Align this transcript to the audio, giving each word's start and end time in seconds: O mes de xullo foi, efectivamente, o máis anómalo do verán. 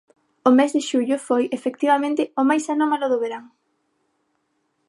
O 0.49 0.51
mes 0.57 0.71
de 0.75 0.81
xullo 0.89 1.17
foi, 1.27 1.43
efectivamente, 1.57 2.21
o 2.41 2.43
máis 2.49 2.63
anómalo 2.73 3.07
do 3.11 3.21
verán. 3.23 3.43